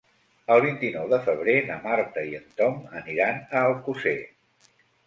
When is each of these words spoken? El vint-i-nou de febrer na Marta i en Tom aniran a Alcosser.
El 0.55 0.63
vint-i-nou 0.63 1.11
de 1.11 1.19
febrer 1.27 1.55
na 1.69 1.77
Marta 1.85 2.27
i 2.33 2.35
en 2.41 2.51
Tom 2.63 2.83
aniran 3.03 3.43
a 3.55 3.65
Alcosser. 3.71 4.21